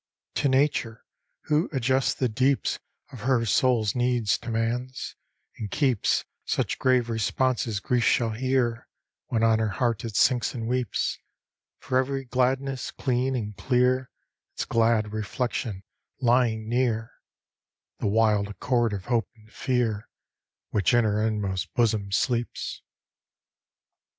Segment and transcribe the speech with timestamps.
[0.33, 1.05] To Nature!
[1.41, 2.79] who adjusts the deeps
[3.11, 5.15] Of her soul's needs to man's;
[5.59, 8.87] and keeps Such grave response as grief shall hear
[9.27, 11.19] When on her heart it sinks and weeps;
[11.77, 14.09] For every gladness, clean and clear
[14.55, 15.83] Its glad reflection
[16.19, 17.11] lying near
[17.99, 20.09] The wild accord of hope and fear
[20.71, 22.81] Which in her inmost bosom sleeps.